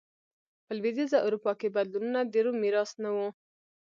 [0.65, 3.17] په لوېدیځه اروپا کې بدلونونه د روم میراث نه و